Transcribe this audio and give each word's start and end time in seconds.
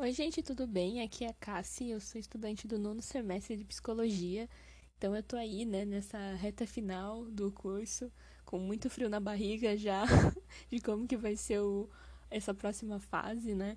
Oi, 0.00 0.12
gente, 0.12 0.40
tudo 0.44 0.64
bem? 0.64 1.02
Aqui 1.02 1.24
é 1.24 1.28
a 1.30 1.32
Cassie, 1.32 1.90
eu 1.90 2.00
sou 2.00 2.20
estudante 2.20 2.68
do 2.68 2.78
nono 2.78 3.02
semestre 3.02 3.56
de 3.56 3.64
psicologia. 3.64 4.48
Então 4.96 5.14
eu 5.16 5.24
tô 5.24 5.34
aí, 5.34 5.64
né, 5.64 5.84
nessa 5.84 6.34
reta 6.34 6.64
final 6.68 7.24
do 7.24 7.50
curso, 7.50 8.08
com 8.44 8.60
muito 8.60 8.88
frio 8.88 9.08
na 9.08 9.18
barriga 9.18 9.76
já 9.76 10.04
de 10.70 10.80
como 10.80 11.04
que 11.04 11.16
vai 11.16 11.34
ser 11.34 11.58
o, 11.58 11.90
essa 12.30 12.54
próxima 12.54 13.00
fase, 13.00 13.56
né? 13.56 13.76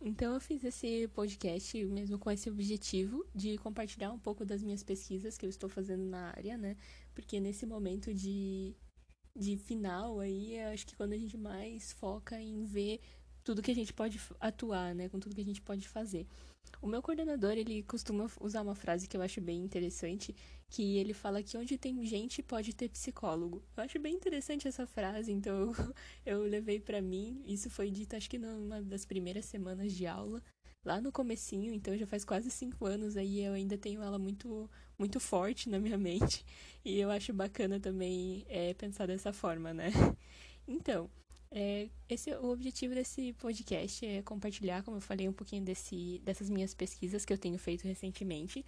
Então 0.00 0.34
eu 0.34 0.40
fiz 0.40 0.64
esse 0.64 1.06
podcast 1.14 1.84
mesmo 1.84 2.18
com 2.18 2.32
esse 2.32 2.50
objetivo 2.50 3.24
de 3.32 3.56
compartilhar 3.58 4.10
um 4.10 4.18
pouco 4.18 4.44
das 4.44 4.64
minhas 4.64 4.82
pesquisas 4.82 5.38
que 5.38 5.46
eu 5.46 5.50
estou 5.50 5.68
fazendo 5.70 6.02
na 6.02 6.30
área, 6.30 6.58
né? 6.58 6.76
Porque 7.14 7.38
nesse 7.38 7.64
momento 7.64 8.12
de, 8.12 8.74
de 9.36 9.56
final 9.56 10.18
aí, 10.18 10.58
acho 10.62 10.84
que 10.84 10.96
quando 10.96 11.12
a 11.12 11.18
gente 11.18 11.38
mais 11.38 11.92
foca 11.92 12.40
em 12.40 12.64
ver 12.64 13.00
tudo 13.44 13.62
que 13.62 13.70
a 13.70 13.74
gente 13.74 13.92
pode 13.92 14.20
atuar, 14.38 14.94
né, 14.94 15.08
com 15.08 15.18
tudo 15.18 15.34
que 15.34 15.40
a 15.40 15.44
gente 15.44 15.62
pode 15.62 15.88
fazer. 15.88 16.26
O 16.82 16.86
meu 16.86 17.02
coordenador, 17.02 17.52
ele 17.52 17.82
costuma 17.82 18.30
usar 18.40 18.62
uma 18.62 18.74
frase 18.74 19.06
que 19.06 19.16
eu 19.16 19.22
acho 19.22 19.40
bem 19.40 19.62
interessante, 19.62 20.34
que 20.68 20.96
ele 20.96 21.12
fala 21.12 21.42
que 21.42 21.56
onde 21.56 21.76
tem 21.76 22.04
gente 22.06 22.42
pode 22.42 22.74
ter 22.74 22.88
psicólogo. 22.88 23.62
Eu 23.76 23.82
acho 23.82 23.98
bem 23.98 24.14
interessante 24.14 24.66
essa 24.66 24.86
frase, 24.86 25.30
então 25.30 25.72
eu 26.24 26.42
levei 26.42 26.80
para 26.80 27.02
mim. 27.02 27.42
Isso 27.46 27.68
foi 27.68 27.90
dito 27.90 28.16
acho 28.16 28.30
que 28.30 28.38
numa 28.38 28.80
das 28.80 29.04
primeiras 29.04 29.44
semanas 29.44 29.92
de 29.92 30.06
aula, 30.06 30.42
lá 30.84 31.00
no 31.00 31.12
comecinho, 31.12 31.72
então 31.74 31.96
já 31.98 32.06
faz 32.06 32.24
quase 32.24 32.50
cinco 32.50 32.86
anos 32.86 33.16
aí 33.16 33.44
eu 33.44 33.52
ainda 33.52 33.76
tenho 33.76 34.02
ela 34.02 34.18
muito 34.18 34.68
muito 34.98 35.20
forte 35.20 35.68
na 35.68 35.78
minha 35.78 35.96
mente 35.98 36.44
e 36.84 36.98
eu 36.98 37.10
acho 37.10 37.32
bacana 37.32 37.78
também 37.78 38.44
é, 38.48 38.72
pensar 38.74 39.06
dessa 39.06 39.32
forma, 39.32 39.74
né? 39.74 39.90
Então, 40.66 41.10
é, 41.52 41.88
esse, 42.08 42.32
o 42.32 42.50
objetivo 42.50 42.94
desse 42.94 43.32
podcast 43.32 44.06
é 44.06 44.22
compartilhar, 44.22 44.82
como 44.84 44.98
eu 44.98 45.00
falei, 45.00 45.28
um 45.28 45.32
pouquinho 45.32 45.64
desse, 45.64 46.20
dessas 46.24 46.48
minhas 46.48 46.74
pesquisas 46.74 47.24
que 47.24 47.32
eu 47.32 47.38
tenho 47.38 47.58
feito 47.58 47.82
recentemente. 47.84 48.64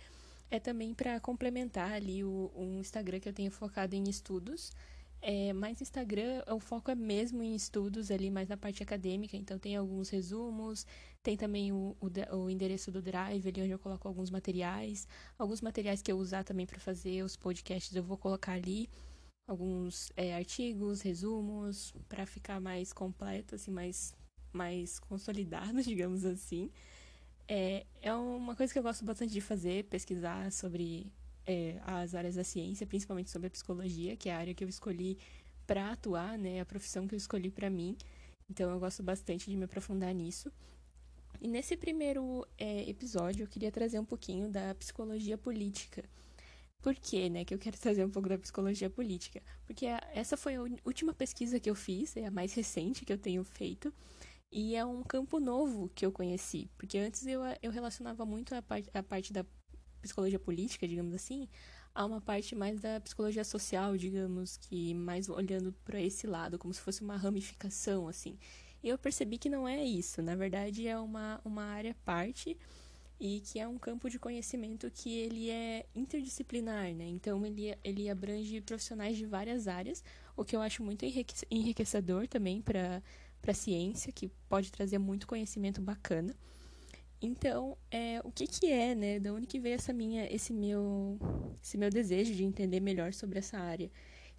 É 0.51 0.59
também 0.59 0.93
para 0.93 1.19
complementar 1.21 1.93
ali 1.93 2.25
o, 2.25 2.51
um 2.57 2.81
Instagram 2.81 3.21
que 3.21 3.29
eu 3.29 3.33
tenho 3.33 3.51
focado 3.51 3.95
em 3.95 4.03
estudos. 4.09 4.73
É, 5.21 5.53
mas 5.53 5.81
Instagram, 5.81 6.43
o 6.49 6.59
foco 6.59 6.91
é 6.91 6.97
mesmo 6.97 7.45
em 7.45 7.55
estudos 7.55 8.11
ali, 8.11 8.29
mais 8.29 8.49
na 8.49 8.57
parte 8.57 8.83
acadêmica. 8.83 9.37
Então 9.37 9.57
tem 9.59 9.77
alguns 9.77 10.09
resumos, 10.11 10.85
tem 11.23 11.37
também 11.37 11.73
o, 11.73 11.97
o, 12.01 12.37
o 12.37 12.51
endereço 12.51 12.91
do 12.91 13.01
Drive, 13.01 13.47
ali 13.47 13.63
onde 13.63 13.71
eu 13.71 13.79
coloco 13.79 14.09
alguns 14.09 14.29
materiais. 14.29 15.07
Alguns 15.39 15.61
materiais 15.61 16.03
que 16.03 16.11
eu 16.11 16.19
usar 16.19 16.43
também 16.43 16.67
para 16.67 16.81
fazer 16.81 17.23
os 17.23 17.37
podcasts 17.37 17.95
eu 17.95 18.03
vou 18.03 18.19
colocar 18.19 18.53
ali 18.53 18.91
alguns 19.47 20.11
é, 20.17 20.35
artigos, 20.35 21.01
resumos, 21.01 21.95
para 22.09 22.27
ficar 22.27 22.61
mais 22.61 22.93
completo, 22.93 23.55
assim, 23.55 23.71
mais, 23.71 24.15
mais 24.53 24.99
consolidado, 24.99 25.81
digamos 25.83 26.25
assim. 26.25 26.71
É, 27.49 27.85
é 28.01 28.15
uma 28.15 28.55
coisa 28.55 28.73
que 28.73 28.79
eu 28.79 28.83
gosto 28.83 29.05
bastante 29.05 29.33
de 29.33 29.41
fazer, 29.41 29.85
pesquisar 29.85 30.51
sobre 30.53 31.13
é, 31.47 31.81
as 31.85 32.15
áreas 32.15 32.37
da 32.37 32.45
ciência, 32.45 32.87
principalmente 32.87 33.31
sobre 33.31 33.49
a 33.49 33.51
psicologia, 33.51 34.17
que 34.17 34.29
é 34.29 34.35
a 34.35 34.39
área 34.39 34.55
que 34.55 34.65
eu 34.65 34.69
escolhi 34.69 35.19
para 35.67 35.93
atuar, 35.93 36.39
né, 36.39 36.61
a 36.61 36.65
profissão 36.65 37.07
que 37.07 37.15
eu 37.15 37.19
escolhi 37.19 37.51
para 37.51 37.69
mim. 37.69 37.97
Então 38.49 38.71
eu 38.71 38.79
gosto 38.79 39.03
bastante 39.03 39.51
de 39.51 39.57
me 39.57 39.65
aprofundar 39.65 40.15
nisso. 40.15 40.53
E 41.41 41.49
nesse 41.49 41.77
primeiro 41.77 42.47
é, 42.57 42.89
episódio 42.89 43.43
eu 43.43 43.49
queria 43.49 43.73
trazer 43.73 43.99
um 43.99 44.05
pouquinho 44.05 44.49
da 44.49 44.75
psicologia 44.75 45.37
política. 45.37 46.05
Por 46.83 46.97
quê, 46.97 47.31
né, 47.31 47.45
que 47.45 47.55
eu 47.55 47.59
quero 47.59 47.79
trazer 47.79 48.05
um 48.05 48.11
pouco 48.11 48.29
da 48.29 48.37
psicologia 48.37 48.91
política? 48.91 49.41
Porque 49.65 49.87
essa 50.13 50.37
foi 50.37 50.57
a 50.57 50.63
última 50.85 51.15
pesquisa 51.15 51.61
que 51.61 51.71
eu 51.71 51.77
fiz, 51.77 52.17
é 52.17 52.27
a 52.27 52.31
mais 52.31 52.53
recente 52.53 53.05
que 53.05 53.13
eu 53.13 53.19
tenho 53.19 53.45
feito, 53.45 53.95
e 54.51 54.75
é 54.75 54.85
um 54.85 55.03
campo 55.05 55.39
novo 55.39 55.89
que 55.95 56.05
eu 56.05 56.11
conheci, 56.11 56.69
porque 56.77 56.99
antes 56.99 57.25
eu, 57.25 57.41
eu 57.63 57.71
relacionava 57.71 58.27
muito 58.27 58.53
a, 58.55 58.61
part, 58.61 58.91
a 58.93 59.03
parte 59.03 59.33
da 59.33 59.47
psicologia 60.03 60.41
política, 60.41 60.87
digamos 60.87 61.15
assim, 61.15 61.49
a 61.95 62.05
uma 62.05 62.21
parte 62.21 62.55
mais 62.57 62.81
da 62.81 63.01
psicologia 63.01 63.45
social, 63.45 63.97
digamos, 63.97 64.57
que 64.57 64.93
mais 64.93 65.29
olhando 65.29 65.73
para 65.85 66.01
esse 66.01 66.27
lado, 66.27 66.59
como 66.59 66.75
se 66.75 66.81
fosse 66.81 67.01
uma 67.01 67.17
ramificação, 67.17 68.09
assim. 68.09 68.37
E 68.83 68.89
eu 68.89 68.99
percebi 68.99 69.39
que 69.39 69.49
não 69.49 69.69
é 69.69 69.85
isso, 69.85 70.21
na 70.21 70.35
verdade 70.35 70.89
é 70.89 70.99
uma, 70.99 71.41
uma 71.45 71.63
área 71.63 71.95
parte 72.05 72.59
e 73.23 73.39
que 73.39 73.61
é 73.61 73.69
um 73.69 73.79
campo 73.79 74.11
de 74.11 74.19
conhecimento 74.19 74.91
que 74.91 75.17
ele 75.17 75.49
é 75.49 75.87
interdisciplinar, 75.95 76.93
né? 76.93 77.07
Então 77.07 77.47
ele, 77.47 77.73
ele 77.85 78.11
abrange 78.11 78.61
profissionais 78.61 79.17
de 79.17 79.25
várias 79.25 79.69
áreas, 79.69 80.03
o 80.37 80.45
que 80.45 80.57
eu 80.57 80.61
acho 80.61 80.83
muito 80.83 81.05
enriquecedor 81.49 82.27
também 82.27 82.61
para 82.61 83.01
a 83.47 83.55
ciência, 83.55 84.13
que 84.13 84.29
pode 84.49 84.73
trazer 84.73 84.99
muito 84.99 85.29
conhecimento 85.29 85.81
bacana. 85.81 86.35
Então, 87.21 87.79
é, 87.93 88.21
o 88.25 88.33
que 88.33 88.45
que 88.49 88.67
é, 88.67 88.93
né? 88.93 89.21
Da 89.21 89.33
onde 89.33 89.47
que 89.47 89.61
veio 89.61 89.77
essa 89.77 89.93
minha, 89.93 90.27
esse 90.29 90.53
meu, 90.53 91.17
esse 91.63 91.79
meu 91.79 91.91
desejo 91.91 92.35
de 92.35 92.43
entender 92.43 92.81
melhor 92.81 93.13
sobre 93.13 93.39
essa 93.39 93.57
área? 93.57 93.89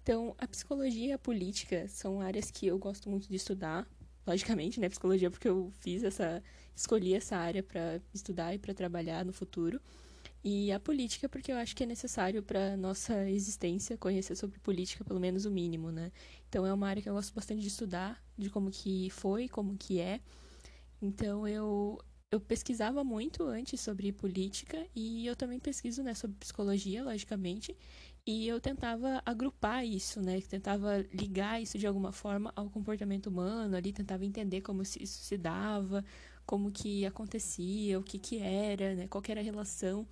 Então, 0.02 0.34
a 0.36 0.46
psicologia 0.46 1.08
e 1.08 1.12
a 1.12 1.18
política 1.18 1.88
são 1.88 2.20
áreas 2.20 2.50
que 2.50 2.66
eu 2.66 2.78
gosto 2.78 3.08
muito 3.08 3.26
de 3.26 3.36
estudar, 3.36 3.88
logicamente, 4.26 4.80
né, 4.80 4.88
psicologia, 4.88 5.30
porque 5.30 5.48
eu 5.48 5.70
fiz 5.80 6.02
essa, 6.02 6.42
escolhi 6.74 7.14
essa 7.14 7.36
área 7.36 7.62
para 7.62 8.00
estudar 8.12 8.54
e 8.54 8.58
para 8.58 8.74
trabalhar 8.74 9.24
no 9.24 9.32
futuro. 9.32 9.80
E 10.42 10.70
a 10.72 10.78
política, 10.78 11.28
porque 11.28 11.50
eu 11.50 11.56
acho 11.56 11.74
que 11.74 11.84
é 11.84 11.86
necessário 11.86 12.42
para 12.42 12.76
nossa 12.76 13.28
existência 13.30 13.96
conhecer 13.96 14.36
sobre 14.36 14.58
política, 14.58 15.02
pelo 15.04 15.18
menos 15.18 15.46
o 15.46 15.50
mínimo, 15.50 15.90
né? 15.90 16.12
Então 16.48 16.66
é 16.66 16.72
uma 16.72 16.86
área 16.88 17.02
que 17.02 17.08
eu 17.08 17.14
gosto 17.14 17.34
bastante 17.34 17.62
de 17.62 17.68
estudar, 17.68 18.22
de 18.36 18.50
como 18.50 18.70
que 18.70 19.08
foi, 19.10 19.48
como 19.48 19.76
que 19.76 20.00
é. 20.00 20.20
Então 21.00 21.48
eu 21.48 21.98
eu 22.30 22.40
pesquisava 22.40 23.04
muito 23.04 23.44
antes 23.44 23.80
sobre 23.80 24.12
política 24.12 24.84
e 24.94 25.24
eu 25.24 25.36
também 25.36 25.60
pesquiso, 25.60 26.02
né, 26.02 26.14
sobre 26.14 26.36
psicologia, 26.36 27.04
logicamente. 27.04 27.76
E 28.26 28.48
eu 28.48 28.58
tentava 28.60 29.22
agrupar 29.26 29.84
isso, 29.84 30.20
né? 30.22 30.40
Tentava 30.40 30.98
ligar 31.12 31.60
isso 31.60 31.78
de 31.78 31.86
alguma 31.86 32.10
forma 32.10 32.52
ao 32.56 32.70
comportamento 32.70 33.26
humano, 33.26 33.76
ali 33.76 33.92
tentava 33.92 34.24
entender 34.24 34.62
como 34.62 34.82
isso 34.82 34.98
se 35.06 35.36
dava, 35.36 36.02
como 36.46 36.70
que 36.72 37.04
acontecia, 37.04 37.98
o 37.98 38.02
que 38.02 38.18
que 38.18 38.38
era, 38.38 38.94
né? 38.94 39.06
Qual 39.08 39.22
era 39.28 39.40
a 39.40 39.44
relação. 39.44 40.06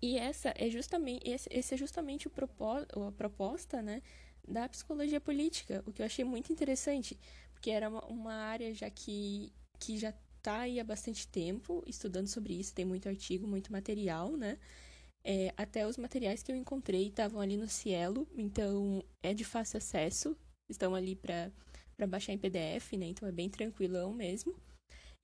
E 0.00 0.16
essa 0.16 0.52
é 0.56 0.70
justamente 0.70 1.22
esse 1.28 1.74
é 1.74 1.76
justamente 1.76 2.28
o 2.28 2.30
propó 2.30 2.78
a 3.08 3.12
proposta, 3.12 3.82
né, 3.82 4.00
da 4.46 4.68
psicologia 4.68 5.20
política, 5.20 5.82
o 5.86 5.92
que 5.92 6.02
eu 6.02 6.06
achei 6.06 6.24
muito 6.24 6.52
interessante, 6.52 7.18
porque 7.52 7.70
era 7.70 7.88
uma, 7.88 8.04
uma 8.06 8.32
área 8.34 8.72
já 8.74 8.88
que 8.90 9.52
que 9.78 9.98
já 9.98 10.14
está 10.36 10.60
aí 10.60 10.78
há 10.80 10.84
bastante 10.84 11.26
tempo 11.28 11.82
estudando 11.86 12.28
sobre 12.28 12.54
isso, 12.54 12.74
tem 12.74 12.84
muito 12.84 13.08
artigo, 13.08 13.46
muito 13.46 13.72
material, 13.72 14.36
né? 14.36 14.58
É, 15.30 15.52
até 15.58 15.86
os 15.86 15.98
materiais 15.98 16.42
que 16.42 16.50
eu 16.50 16.56
encontrei 16.56 17.08
estavam 17.08 17.38
ali 17.38 17.58
no 17.58 17.68
Cielo, 17.68 18.26
então 18.34 19.04
é 19.22 19.34
de 19.34 19.44
fácil 19.44 19.76
acesso, 19.76 20.34
estão 20.70 20.94
ali 20.94 21.14
para 21.14 22.06
baixar 22.06 22.32
em 22.32 22.38
PDF, 22.38 22.94
né? 22.94 23.08
Então 23.08 23.28
é 23.28 23.32
bem 23.32 23.50
tranquilão 23.50 24.14
mesmo. 24.14 24.56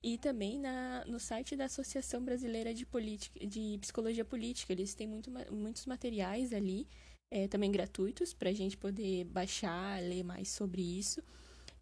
E 0.03 0.19
também 0.19 0.59
na, 0.59 1.03
no 1.05 1.19
site 1.19 1.55
da 1.55 1.65
Associação 1.65 2.23
Brasileira 2.23 2.71
de, 2.71 2.85
Política, 2.85 3.47
de 3.47 3.79
Psicologia 3.81 4.23
Política, 4.23 4.73
eles 4.73 4.93
têm 4.93 5.07
muito, 5.07 5.31
muitos 5.51 5.87
materiais 5.87 6.53
ali, 6.53 6.87
é, 7.33 7.47
também 7.47 7.71
gratuitos, 7.71 8.31
para 8.31 8.51
a 8.51 8.53
gente 8.53 8.77
poder 8.77 9.23
baixar, 9.23 9.99
ler 10.03 10.23
mais 10.23 10.49
sobre 10.49 10.83
isso. 10.83 11.23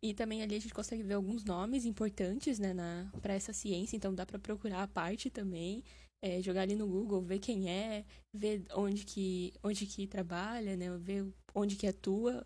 E 0.01 0.13
também 0.13 0.41
ali 0.41 0.55
a 0.55 0.59
gente 0.59 0.73
consegue 0.73 1.03
ver 1.03 1.15
alguns 1.15 1.43
nomes 1.43 1.83
importantes 1.83 2.57
né, 2.57 2.73
para 3.21 3.33
essa 3.33 3.51
ciência, 3.51 3.97
então 3.97 4.15
dá 4.15 4.25
para 4.25 4.39
procurar 4.39 4.83
a 4.83 4.87
parte 4.87 5.29
também 5.29 5.83
é, 6.23 6.41
jogar 6.41 6.61
ali 6.61 6.73
no 6.73 6.87
Google, 6.87 7.21
ver 7.21 7.39
quem 7.39 7.69
é, 7.69 8.05
ver 8.33 8.63
onde 8.75 9.03
que, 9.03 9.53
onde 9.61 9.85
que 9.85 10.07
trabalha, 10.07 10.77
né? 10.77 10.89
Ver 10.97 11.27
onde 11.53 11.75
que 11.75 11.85
atua 11.85 12.45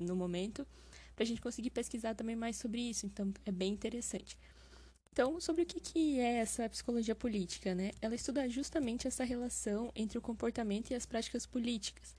no 0.00 0.16
momento, 0.16 0.66
para 1.14 1.24
a 1.24 1.26
gente 1.26 1.42
conseguir 1.42 1.68
pesquisar 1.68 2.14
também 2.14 2.34
mais 2.34 2.56
sobre 2.56 2.80
isso. 2.80 3.04
Então, 3.04 3.30
é 3.44 3.52
bem 3.52 3.70
interessante. 3.70 4.38
Então, 5.12 5.38
sobre 5.40 5.62
o 5.62 5.66
que, 5.66 5.78
que 5.78 6.18
é 6.18 6.36
essa 6.36 6.66
psicologia 6.70 7.14
política, 7.14 7.74
né? 7.74 7.90
Ela 8.00 8.14
estuda 8.14 8.48
justamente 8.48 9.06
essa 9.06 9.24
relação 9.24 9.92
entre 9.94 10.16
o 10.16 10.22
comportamento 10.22 10.90
e 10.90 10.94
as 10.94 11.04
práticas 11.04 11.44
políticas. 11.44 12.16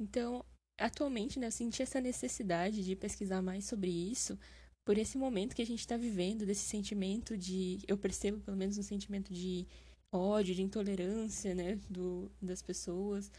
Então, 0.00 0.44
atualmente, 0.78 1.40
né, 1.40 1.48
eu 1.48 1.52
senti 1.52 1.82
essa 1.82 2.00
necessidade 2.00 2.84
de 2.84 2.94
pesquisar 2.94 3.42
mais 3.42 3.64
sobre 3.64 3.90
isso, 3.90 4.38
por 4.86 4.96
esse 4.96 5.18
momento 5.18 5.56
que 5.56 5.62
a 5.62 5.66
gente 5.66 5.80
está 5.80 5.96
vivendo, 5.96 6.46
desse 6.46 6.68
sentimento 6.68 7.36
de. 7.36 7.80
Eu 7.88 7.98
percebo, 7.98 8.38
pelo 8.42 8.56
menos, 8.56 8.78
um 8.78 8.82
sentimento 8.82 9.32
de 9.34 9.66
ódio, 10.16 10.54
de 10.54 10.62
intolerância, 10.62 11.54
né, 11.54 11.78
do, 11.88 12.30
das 12.40 12.62
pessoas 12.62 13.30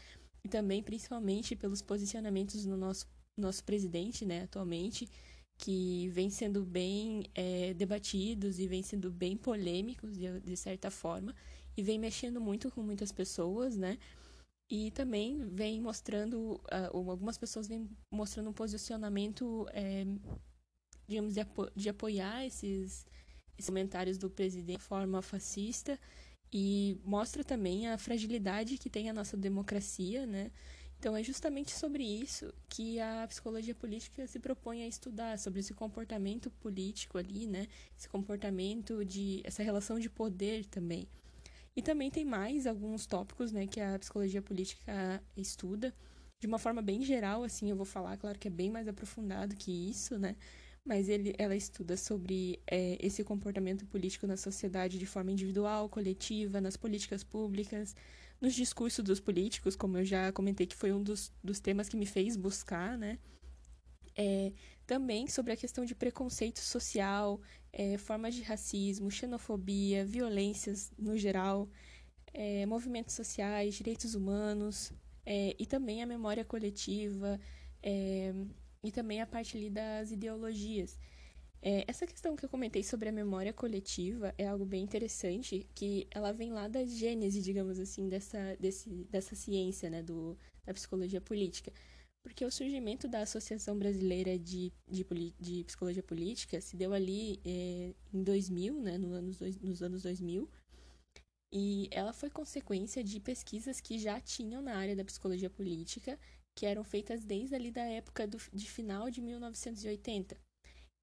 e 0.44 0.48
também 0.48 0.82
principalmente 0.82 1.56
pelos 1.56 1.82
posicionamentos 1.82 2.64
no 2.64 2.76
nosso 2.76 3.06
nosso 3.38 3.62
presidente, 3.62 4.24
né, 4.24 4.42
atualmente, 4.42 5.08
que 5.56 6.08
vem 6.08 6.30
sendo 6.30 6.64
bem 6.64 7.24
é, 7.34 7.72
debatidos 7.74 8.58
e 8.58 8.66
vem 8.66 8.82
sendo 8.82 9.10
bem 9.10 9.36
polêmicos 9.36 10.16
de, 10.16 10.40
de 10.40 10.56
certa 10.56 10.90
forma 10.90 11.34
e 11.76 11.82
vem 11.82 11.98
mexendo 11.98 12.40
muito 12.40 12.70
com 12.70 12.82
muitas 12.82 13.12
pessoas, 13.12 13.76
né? 13.76 13.98
E 14.70 14.90
também 14.90 15.48
vem 15.48 15.80
mostrando, 15.80 16.60
uh, 16.64 16.90
algumas 16.92 17.38
pessoas 17.38 17.66
vêm 17.66 17.88
mostrando 18.12 18.50
um 18.50 18.52
posicionamento, 18.52 19.66
é, 19.72 20.04
digamos, 21.06 21.34
de, 21.34 21.40
apo 21.40 21.70
de 21.74 21.88
apoiar 21.88 22.44
esses 22.44 23.06
comentários 23.64 24.18
do 24.18 24.28
presidente 24.28 24.78
de 24.78 24.84
forma 24.84 25.22
fascista 25.22 25.98
e 26.52 26.98
mostra 27.04 27.44
também 27.44 27.88
a 27.88 27.98
fragilidade 27.98 28.78
que 28.78 28.90
tem 28.90 29.10
a 29.10 29.12
nossa 29.12 29.36
democracia, 29.36 30.26
né? 30.26 30.50
Então 30.98 31.16
é 31.16 31.22
justamente 31.22 31.70
sobre 31.70 32.02
isso 32.02 32.52
que 32.68 32.98
a 32.98 33.26
psicologia 33.28 33.74
política 33.74 34.26
se 34.26 34.38
propõe 34.40 34.82
a 34.82 34.88
estudar, 34.88 35.38
sobre 35.38 35.60
esse 35.60 35.72
comportamento 35.72 36.50
político 36.50 37.18
ali, 37.18 37.46
né? 37.46 37.68
Esse 37.96 38.08
comportamento 38.08 39.04
de 39.04 39.40
essa 39.44 39.62
relação 39.62 40.00
de 40.00 40.10
poder 40.10 40.64
também. 40.66 41.08
E 41.76 41.82
também 41.82 42.10
tem 42.10 42.24
mais 42.24 42.66
alguns 42.66 43.06
tópicos, 43.06 43.52
né, 43.52 43.64
que 43.68 43.80
a 43.80 43.96
psicologia 43.98 44.42
política 44.42 45.22
estuda 45.36 45.94
de 46.40 46.46
uma 46.46 46.58
forma 46.58 46.82
bem 46.82 47.02
geral, 47.02 47.44
assim, 47.44 47.70
eu 47.70 47.76
vou 47.76 47.86
falar, 47.86 48.16
claro 48.16 48.38
que 48.38 48.48
é 48.48 48.50
bem 48.50 48.70
mais 48.70 48.88
aprofundado 48.88 49.54
que 49.56 49.70
isso, 49.90 50.18
né? 50.18 50.36
Mas 50.88 51.06
ele, 51.10 51.34
ela 51.36 51.54
estuda 51.54 51.98
sobre 51.98 52.58
é, 52.66 52.96
esse 52.98 53.22
comportamento 53.22 53.84
político 53.84 54.26
na 54.26 54.38
sociedade 54.38 54.98
de 54.98 55.04
forma 55.04 55.30
individual, 55.30 55.86
coletiva, 55.86 56.62
nas 56.62 56.78
políticas 56.78 57.22
públicas, 57.22 57.94
nos 58.40 58.54
discursos 58.54 59.04
dos 59.04 59.20
políticos, 59.20 59.76
como 59.76 59.98
eu 59.98 60.04
já 60.06 60.32
comentei 60.32 60.66
que 60.66 60.74
foi 60.74 60.90
um 60.90 61.02
dos, 61.02 61.30
dos 61.44 61.60
temas 61.60 61.90
que 61.90 61.96
me 61.96 62.06
fez 62.06 62.38
buscar, 62.38 62.96
né? 62.96 63.18
É, 64.16 64.50
também 64.86 65.26
sobre 65.26 65.52
a 65.52 65.56
questão 65.58 65.84
de 65.84 65.94
preconceito 65.94 66.60
social, 66.60 67.38
é, 67.70 67.98
formas 67.98 68.34
de 68.34 68.40
racismo, 68.40 69.10
xenofobia, 69.10 70.06
violências 70.06 70.90
no 70.96 71.18
geral, 71.18 71.68
é, 72.32 72.64
movimentos 72.64 73.14
sociais, 73.14 73.74
direitos 73.74 74.14
humanos, 74.14 74.90
é, 75.26 75.54
e 75.58 75.66
também 75.66 76.02
a 76.02 76.06
memória 76.06 76.46
coletiva, 76.46 77.38
é, 77.82 78.32
e 78.82 78.90
também 78.92 79.20
a 79.20 79.26
parte 79.26 79.56
ali 79.56 79.70
das 79.70 80.10
ideologias. 80.10 80.98
É, 81.60 81.84
essa 81.88 82.06
questão 82.06 82.36
que 82.36 82.44
eu 82.44 82.48
comentei 82.48 82.84
sobre 82.84 83.08
a 83.08 83.12
memória 83.12 83.52
coletiva 83.52 84.32
é 84.38 84.46
algo 84.46 84.64
bem 84.64 84.82
interessante, 84.84 85.68
que 85.74 86.06
ela 86.10 86.32
vem 86.32 86.52
lá 86.52 86.68
da 86.68 86.84
gênese, 86.84 87.42
digamos 87.42 87.80
assim, 87.80 88.08
dessa, 88.08 88.56
desse, 88.60 88.88
dessa 89.10 89.34
ciência, 89.34 89.90
né, 89.90 90.02
do, 90.02 90.38
da 90.64 90.72
psicologia 90.72 91.20
política. 91.20 91.72
Porque 92.22 92.44
o 92.44 92.50
surgimento 92.50 93.08
da 93.08 93.22
Associação 93.22 93.76
Brasileira 93.76 94.38
de, 94.38 94.72
de, 94.88 95.04
de 95.40 95.64
Psicologia 95.64 96.02
Política 96.02 96.60
se 96.60 96.76
deu 96.76 96.92
ali 96.92 97.40
é, 97.44 97.94
em 98.12 98.22
2000, 98.22 98.80
né, 98.80 98.98
no 98.98 99.12
anos, 99.12 99.40
nos 99.40 99.82
anos 99.82 100.02
2000, 100.02 100.48
e 101.50 101.88
ela 101.90 102.12
foi 102.12 102.28
consequência 102.28 103.02
de 103.02 103.18
pesquisas 103.18 103.80
que 103.80 103.98
já 103.98 104.20
tinham 104.20 104.60
na 104.60 104.76
área 104.76 104.94
da 104.94 105.04
psicologia 105.04 105.48
política, 105.48 106.18
que 106.58 106.66
eram 106.66 106.82
feitas 106.82 107.22
desde 107.22 107.54
ali 107.54 107.70
da 107.70 107.84
época 107.84 108.26
do, 108.26 108.36
de 108.52 108.68
final 108.68 109.08
de 109.08 109.20
1980. 109.20 110.36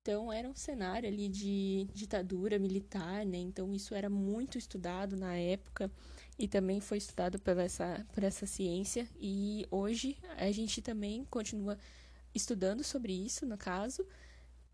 Então, 0.01 0.31
era 0.31 0.49
um 0.49 0.53
cenário 0.53 1.07
ali 1.07 1.29
de 1.29 1.87
ditadura 1.93 2.59
militar, 2.59 3.25
né? 3.25 3.37
Então, 3.37 3.73
isso 3.73 3.95
era 3.95 4.09
muito 4.09 4.57
estudado 4.57 5.15
na 5.15 5.33
época 5.37 5.89
e 6.37 6.45
também 6.45 6.81
foi 6.81 6.97
estudado 6.97 7.39
por 7.39 7.57
essa, 7.57 8.05
por 8.11 8.21
essa 8.21 8.45
ciência. 8.45 9.07
E 9.17 9.65
hoje 9.71 10.17
a 10.37 10.51
gente 10.51 10.81
também 10.81 11.23
continua 11.23 11.77
estudando 12.33 12.83
sobre 12.83 13.13
isso, 13.13 13.45
no 13.45 13.57
caso, 13.57 14.05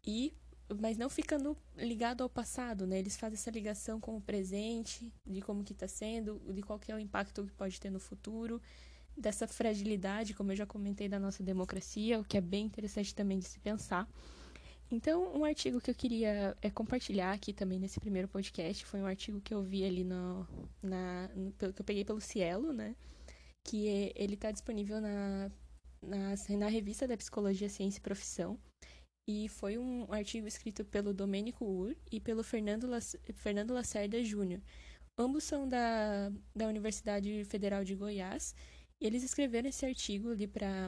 e 0.04 0.34
mas 0.80 0.98
não 0.98 1.10
ficando 1.10 1.56
ligado 1.76 2.24
ao 2.24 2.30
passado, 2.30 2.88
né? 2.88 2.98
Eles 2.98 3.18
fazem 3.18 3.36
essa 3.36 3.52
ligação 3.52 4.00
com 4.00 4.18
o 4.18 4.22
presente, 4.22 5.14
de 5.28 5.42
como 5.42 5.64
que 5.64 5.74
está 5.74 5.88
sendo, 5.88 6.42
de 6.52 6.64
qual 6.64 6.80
que 6.80 6.92
é 6.92 6.96
o 6.96 7.00
impacto 7.00 7.46
que 7.46 7.52
pode 7.52 7.80
ter 7.80 7.92
no 7.92 8.00
futuro, 8.00 8.60
dessa 9.18 9.48
fragilidade, 9.48 10.34
como 10.34 10.52
eu 10.52 10.56
já 10.56 10.66
comentei, 10.66 11.08
da 11.08 11.20
nossa 11.20 11.44
democracia, 11.44 12.20
o 12.20 12.24
que 12.24 12.38
é 12.38 12.42
bem 12.42 12.66
interessante 12.66 13.14
também 13.14 13.40
de 13.40 13.46
se 13.46 13.60
pensar. 13.60 14.08
Então, 14.92 15.34
um 15.34 15.46
artigo 15.46 15.80
que 15.80 15.90
eu 15.90 15.96
queria 15.96 16.56
é, 16.62 16.70
compartilhar 16.70 17.32
aqui 17.32 17.54
também 17.54 17.80
nesse 17.80 18.00
primeiro 18.00 18.28
podcast 18.28 18.86
foi 18.86 19.02
um 19.02 19.06
artigo 19.06 19.40
que 19.40 19.54
eu 19.54 19.64
vi 19.64 19.86
ali 19.86 20.04
no, 20.04 20.46
na, 20.84 21.30
no, 21.30 21.54
que 21.54 21.66
eu 21.66 21.86
peguei 21.86 22.04
pelo 22.04 22.20
Cielo, 22.20 22.74
né? 22.74 22.94
Que 23.64 23.88
é, 23.88 24.12
ele 24.16 24.34
está 24.34 24.52
disponível 24.52 25.00
na, 25.00 25.50
na, 26.02 26.36
na 26.58 26.68
revista 26.68 27.08
da 27.08 27.16
Psicologia, 27.16 27.70
Ciência 27.70 28.00
e 28.00 28.02
Profissão. 28.02 28.60
E 29.30 29.48
foi 29.48 29.78
um 29.78 30.12
artigo 30.12 30.46
escrito 30.46 30.84
pelo 30.84 31.14
Domênico 31.14 31.64
Ur 31.64 31.96
e 32.12 32.20
pelo 32.20 32.44
Fernando, 32.44 32.90
Fernando 33.36 33.74
Lacerda 33.74 34.22
Júnior. 34.22 34.60
Ambos 35.18 35.46
são 35.46 35.70
da, 35.70 36.30
da 36.54 36.68
Universidade 36.68 37.46
Federal 37.46 37.86
de 37.86 37.96
Goiás 37.96 38.54
e 39.02 39.08
eles 39.08 39.24
escreveram 39.24 39.68
esse 39.68 39.84
artigo 39.84 40.30
ali 40.30 40.48
para 40.48 40.88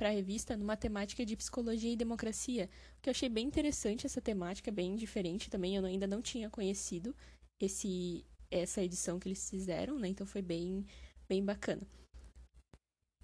a 0.00 0.10
revista 0.10 0.56
numa 0.56 0.76
temática 0.76 1.24
de 1.24 1.36
psicologia 1.36 1.92
e 1.92 1.96
democracia, 1.96 2.68
que 3.00 3.08
eu 3.08 3.12
achei 3.12 3.28
bem 3.28 3.46
interessante 3.46 4.04
essa 4.04 4.20
temática, 4.20 4.72
bem 4.72 4.96
diferente 4.96 5.48
também. 5.48 5.76
Eu 5.76 5.84
ainda 5.84 6.08
não 6.08 6.20
tinha 6.20 6.50
conhecido 6.50 7.14
esse 7.60 8.26
essa 8.50 8.82
edição 8.82 9.18
que 9.18 9.28
eles 9.28 9.48
fizeram, 9.48 9.98
né? 9.98 10.08
Então 10.08 10.26
foi 10.26 10.42
bem 10.42 10.84
bem 11.28 11.44
bacana. 11.44 11.86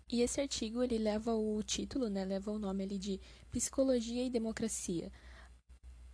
E 0.08 0.20
esse 0.20 0.40
artigo 0.40 0.82
ele 0.84 0.98
leva 0.98 1.34
o 1.34 1.60
título, 1.62 2.08
né? 2.08 2.24
Leva 2.24 2.52
o 2.52 2.58
nome 2.58 2.84
ali 2.84 2.98
de 2.98 3.20
Psicologia 3.50 4.24
e 4.24 4.30
Democracia, 4.30 5.10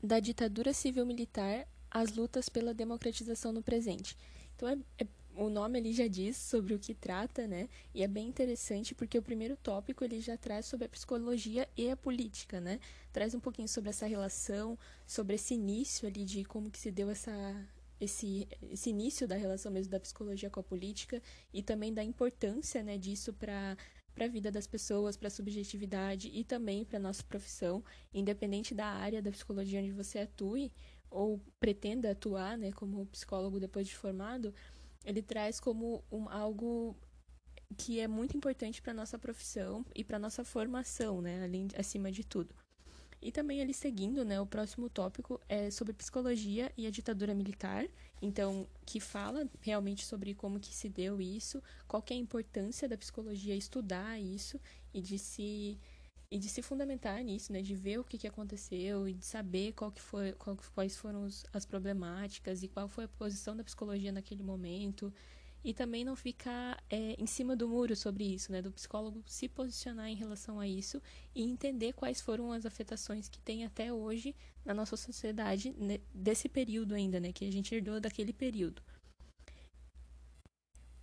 da 0.03 0.19
ditadura 0.19 0.73
civil 0.73 1.05
militar 1.05 1.69
às 1.91 2.15
lutas 2.15 2.49
pela 2.49 2.73
democratização 2.73 3.53
no 3.53 3.63
presente. 3.63 4.17
Então 4.55 4.69
é, 4.69 4.79
é 4.99 5.07
o 5.39 5.49
nome 5.49 5.79
ali 5.79 5.93
já 5.93 6.09
diz 6.09 6.37
sobre 6.37 6.75
o 6.75 6.79
que 6.79 6.93
trata, 6.93 7.47
né? 7.47 7.69
E 7.95 8.03
é 8.03 8.09
bem 8.09 8.27
interessante 8.29 8.93
porque 8.95 9.17
o 9.17 9.23
primeiro 9.23 9.57
tópico 9.57 10.05
ele 10.05 10.21
já 10.21 10.37
traz 10.37 10.67
sobre 10.67 10.87
a 10.87 10.89
psicologia 10.89 11.69
e 11.77 11.89
a 11.91 11.97
política, 11.97 12.61
né? 12.61 12.81
Traz 13.13 13.35
um 13.35 13.41
pouquinho 13.41 13.69
sobre 13.69 13.91
essa 13.91 14.07
relação, 14.07 14.77
sobre 15.07 15.37
esse 15.37 15.55
início 15.55 16.09
ali 16.09 16.25
de 16.25 16.45
como 16.45 16.71
que 16.71 16.79
se 16.79 16.91
deu 16.91 17.09
essa 17.09 17.33
esse, 18.01 18.47
esse 18.71 18.91
início 18.91 19.27
da 19.27 19.37
relação 19.37 19.73
mesmo 19.73 19.91
da 19.91 19.99
psicologia 19.99 20.51
com 20.51 20.61
a 20.61 20.63
política 20.63 21.21
e 21.53 21.63
também 21.63 21.93
da 21.93 22.03
importância, 22.03 22.83
né, 22.83 22.97
disso 22.99 23.33
para 23.33 23.77
para 24.15 24.25
a 24.25 24.29
vida 24.29 24.51
das 24.51 24.67
pessoas, 24.67 25.17
para 25.17 25.29
a 25.29 25.31
subjetividade 25.31 26.29
e 26.35 26.43
também 26.43 26.85
para 26.85 26.99
a 26.99 27.01
nossa 27.01 27.23
profissão, 27.23 27.85
independente 28.13 28.75
da 28.75 28.87
área 28.87 29.23
da 29.23 29.31
psicologia 29.31 29.79
onde 29.81 29.93
você 29.93 30.19
atue 30.19 30.73
ou 31.09 31.41
pretenda 31.61 32.11
atuar, 32.11 32.59
né, 32.59 32.73
como 32.73 33.07
psicólogo 33.07 33.61
depois 33.61 33.87
de 33.87 33.95
formado, 33.95 34.53
ele 35.05 35.23
traz 35.23 35.61
como 35.61 36.05
um, 36.11 36.29
algo 36.29 36.97
que 37.77 38.01
é 38.01 38.09
muito 38.09 38.37
importante 38.37 38.81
para 38.81 38.95
nossa 38.95 39.19
profissão 39.19 39.85
e 39.95 40.03
para 40.03 40.19
nossa 40.19 40.45
formação, 40.45 41.21
né, 41.21 41.43
além 41.45 41.69
acima 41.77 42.11
de 42.11 42.25
tudo. 42.25 42.55
E 43.21 43.33
também 43.33 43.59
ele 43.61 43.75
seguindo, 43.75 44.25
né, 44.25 44.41
o 44.41 44.47
próximo 44.47 44.89
tópico 44.89 45.41
é 45.49 45.71
sobre 45.71 45.93
psicologia 45.93 46.73
e 46.77 46.87
a 46.87 46.91
ditadura 46.91 47.35
militar, 47.35 47.87
então 48.23 48.67
que 48.87 49.01
fala 49.01 49.49
realmente 49.61 50.05
sobre 50.05 50.35
como 50.35 50.61
que 50.61 50.75
se 50.75 50.89
deu 50.89 51.21
isso, 51.21 51.61
qual 51.87 52.01
que 52.01 52.15
é 52.15 52.17
a 52.17 52.21
importância 52.21 52.89
da 52.89 52.97
psicologia 52.97 53.57
estudar 53.57 54.21
isso 54.21 54.61
e 54.95 55.01
de 55.01 55.19
se 55.19 55.79
e 56.31 56.39
de 56.39 56.49
se 56.49 56.61
fundamentar 56.61 57.23
nisso, 57.25 57.53
né, 57.53 57.63
de 57.63 57.75
ver 57.75 57.99
o 57.99 58.05
que, 58.05 58.19
que 58.19 58.27
aconteceu 58.27 59.09
e 59.09 59.15
de 59.15 59.25
saber 59.25 59.73
qual 59.73 59.91
que 59.91 60.01
foi, 60.01 60.33
qual, 60.33 60.57
quais 60.75 60.97
foram 60.97 61.25
os, 61.25 61.45
as 61.53 61.65
problemáticas 61.65 62.63
e 62.63 62.69
qual 62.69 62.89
foi 62.89 63.05
a 63.05 63.09
posição 63.09 63.57
da 63.57 63.65
psicologia 63.65 64.13
naquele 64.13 64.43
momento. 64.43 65.13
E 65.65 65.75
também 65.75 66.05
não 66.05 66.15
ficar 66.15 66.83
é, 66.89 67.17
em 67.19 67.27
cima 67.27 67.57
do 67.57 67.67
muro 67.67 67.97
sobre 67.97 68.25
isso, 68.25 68.53
né, 68.53 68.63
do 68.63 68.71
psicólogo 68.71 69.23
se 69.27 69.49
posicionar 69.49 70.09
em 70.09 70.15
relação 70.15 70.61
a 70.61 70.69
isso 70.69 71.03
e 71.35 71.43
entender 71.43 71.95
quais 71.95 72.21
foram 72.21 72.53
as 72.53 72.65
afetações 72.65 73.29
que 73.29 73.41
tem 73.41 73.65
até 73.65 73.93
hoje 73.93 74.37
na 74.65 74.75
nossa 74.75 74.97
sociedade 74.97 75.75
né, 75.79 75.99
desse 76.15 76.49
período 76.49 76.95
ainda, 76.95 77.19
né, 77.19 77.33
que 77.33 77.45
a 77.45 77.51
gente 77.51 77.75
herdou 77.75 77.99
daquele 77.99 78.33
período. 78.33 78.83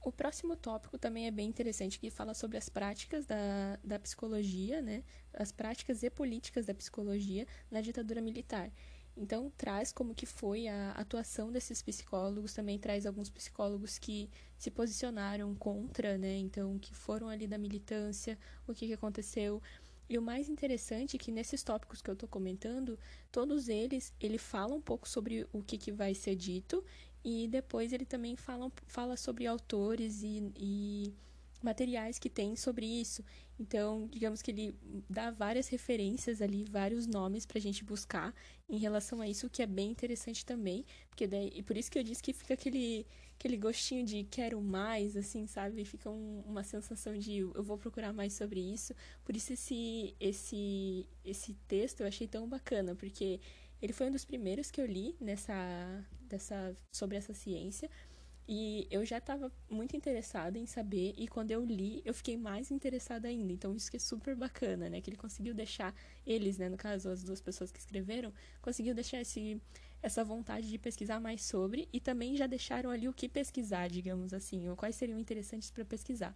O 0.05 0.11
próximo 0.11 0.55
tópico 0.55 0.99
também 0.99 1.25
é 1.25 1.31
bem 1.31 1.49
interessante, 1.49 1.99
que 1.99 2.11
fala 2.11 2.35
sobre 2.35 2.59
as 2.59 2.69
práticas 2.69 3.25
da, 3.25 3.79
da 3.83 3.97
psicologia, 3.97 4.79
né? 4.79 5.03
As 5.33 5.51
práticas 5.51 6.03
e 6.03 6.11
políticas 6.11 6.67
da 6.67 6.75
psicologia 6.75 7.47
na 7.71 7.81
ditadura 7.81 8.21
militar. 8.21 8.71
Então, 9.17 9.51
traz 9.57 9.91
como 9.91 10.13
que 10.13 10.27
foi 10.27 10.67
a 10.67 10.91
atuação 10.91 11.51
desses 11.51 11.81
psicólogos, 11.81 12.53
também 12.53 12.77
traz 12.77 13.07
alguns 13.07 13.31
psicólogos 13.31 13.97
que 13.97 14.29
se 14.59 14.69
posicionaram 14.69 15.55
contra, 15.55 16.19
né? 16.19 16.37
Então, 16.37 16.77
que 16.77 16.93
foram 16.93 17.27
ali 17.27 17.47
da 17.47 17.57
militância, 17.57 18.37
o 18.67 18.75
que, 18.75 18.85
que 18.85 18.93
aconteceu. 18.93 19.59
E 20.07 20.19
o 20.19 20.21
mais 20.21 20.49
interessante 20.49 21.15
é 21.15 21.19
que 21.19 21.31
nesses 21.31 21.63
tópicos 21.63 22.03
que 22.03 22.11
eu 22.11 22.13
estou 22.13 22.29
comentando, 22.29 22.99
todos 23.31 23.67
eles, 23.67 24.13
ele 24.19 24.37
fala 24.37 24.75
um 24.75 24.81
pouco 24.81 25.09
sobre 25.09 25.47
o 25.51 25.63
que, 25.63 25.79
que 25.79 25.91
vai 25.91 26.13
ser 26.13 26.35
dito 26.35 26.83
e 27.25 27.47
depois 27.47 27.91
ele 27.91 28.05
também 28.05 28.35
fala, 28.35 28.71
fala 28.85 29.17
sobre 29.17 29.47
autores 29.47 30.21
e, 30.21 30.53
e 30.55 31.13
materiais 31.59 32.19
que 32.19 32.29
tem 32.29 32.55
sobre 32.55 32.85
isso. 32.85 33.23
Então, 33.59 34.07
digamos 34.11 34.43
que 34.43 34.51
ele 34.51 34.75
dá 35.09 35.31
várias 35.31 35.67
referências 35.67 36.39
ali, 36.39 36.65
vários 36.65 37.07
nomes 37.07 37.43
para 37.43 37.57
a 37.57 37.61
gente 37.61 37.83
buscar 37.83 38.31
em 38.69 38.77
relação 38.77 39.21
a 39.21 39.27
isso, 39.27 39.49
que 39.49 39.63
é 39.63 39.65
bem 39.65 39.89
interessante 39.89 40.45
também, 40.45 40.85
porque 41.09 41.25
daí, 41.25 41.51
e 41.55 41.63
por 41.63 41.75
isso 41.75 41.89
que 41.89 41.97
eu 41.97 42.03
disse 42.03 42.21
que 42.21 42.31
fica 42.31 42.53
aquele, 42.53 43.07
aquele 43.39 43.57
gostinho 43.57 44.05
de 44.05 44.23
quero 44.25 44.61
mais, 44.61 45.17
assim, 45.17 45.47
sabe? 45.47 45.83
Fica 45.83 46.09
um, 46.11 46.43
uma 46.45 46.63
sensação 46.63 47.17
de 47.17 47.39
eu 47.39 47.63
vou 47.63 47.77
procurar 47.77 48.13
mais 48.13 48.33
sobre 48.33 48.59
isso. 48.59 48.93
Por 49.23 49.35
isso 49.35 49.51
esse, 49.53 50.15
esse, 50.19 51.07
esse 51.23 51.55
texto 51.67 52.01
eu 52.01 52.07
achei 52.07 52.27
tão 52.27 52.47
bacana, 52.47 52.93
porque 52.93 53.39
Ele 53.81 53.93
foi 53.93 54.09
um 54.09 54.11
dos 54.11 54.25
primeiros 54.25 54.69
que 54.69 54.79
eu 54.79 54.85
li 54.85 55.15
nessa, 55.19 56.05
dessa, 56.35 56.75
sobre 56.91 57.17
essa 57.17 57.33
ciência. 57.33 57.89
E 58.47 58.87
eu 58.91 59.03
já 59.03 59.17
estava 59.17 59.51
muito 59.67 59.97
interessada 59.97 60.59
em 60.59 60.67
saber, 60.67 61.15
e 61.17 61.27
quando 61.27 61.49
eu 61.49 61.65
li, 61.65 62.03
eu 62.05 62.13
fiquei 62.13 62.37
mais 62.37 62.69
interessada 62.69 63.27
ainda. 63.27 63.51
Então, 63.51 63.75
isso 63.75 63.89
que 63.89 63.97
é 63.97 63.99
super 63.99 64.35
bacana, 64.35 64.87
né? 64.87 65.01
Que 65.01 65.09
ele 65.09 65.17
conseguiu 65.17 65.53
deixar, 65.55 65.95
eles, 66.25 66.59
né, 66.59 66.69
no 66.69 66.77
caso, 66.77 67.09
as 67.09 67.23
duas 67.23 67.41
pessoas 67.41 67.71
que 67.71 67.79
escreveram, 67.79 68.31
conseguiu 68.61 68.93
deixar 68.93 69.19
esse, 69.19 69.59
essa 69.99 70.23
vontade 70.23 70.69
de 70.69 70.77
pesquisar 70.77 71.19
mais 71.19 71.43
sobre, 71.43 71.89
e 71.91 71.99
também 71.99 72.37
já 72.37 72.45
deixaram 72.45 72.91
ali 72.91 73.07
o 73.07 73.13
que 73.13 73.27
pesquisar, 73.27 73.87
digamos 73.89 74.31
assim, 74.31 74.69
ou 74.69 74.75
quais 74.75 74.95
seriam 74.95 75.17
interessantes 75.17 75.71
para 75.71 75.83
pesquisar. 75.83 76.35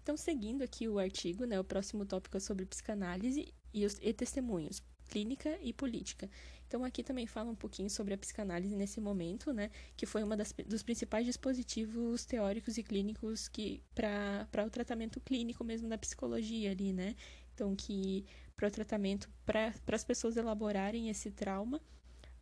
Então, 0.00 0.16
seguindo 0.16 0.62
aqui 0.62 0.88
o 0.88 0.98
artigo, 0.98 1.44
né, 1.44 1.58
o 1.58 1.64
próximo 1.64 2.06
tópico 2.06 2.36
é 2.36 2.40
sobre 2.40 2.66
psicanálise 2.66 3.52
e, 3.74 3.84
os, 3.84 3.98
e 4.00 4.12
testemunhos, 4.12 4.80
clínica 5.12 5.58
e 5.60 5.74
política. 5.74 6.30
Então, 6.66 6.82
aqui 6.84 7.02
também 7.04 7.26
fala 7.26 7.50
um 7.50 7.54
pouquinho 7.54 7.90
sobre 7.90 8.14
a 8.14 8.18
psicanálise 8.18 8.74
nesse 8.74 8.98
momento, 8.98 9.52
né, 9.52 9.70
que 9.94 10.06
foi 10.06 10.24
um 10.24 10.28
dos 10.66 10.82
principais 10.82 11.26
dispositivos 11.26 12.24
teóricos 12.24 12.78
e 12.78 12.82
clínicos 12.82 13.46
que 13.46 13.82
para 13.94 14.64
o 14.66 14.70
tratamento 14.70 15.20
clínico 15.20 15.62
mesmo 15.64 15.86
da 15.86 15.98
psicologia 15.98 16.70
ali, 16.70 16.94
né. 16.94 17.14
Então, 17.52 17.76
que 17.76 18.24
para 18.56 18.68
o 18.68 18.70
tratamento, 18.70 19.28
para 19.44 19.74
as 19.88 20.02
pessoas 20.02 20.38
elaborarem 20.38 21.10
esse 21.10 21.30
trauma 21.30 21.78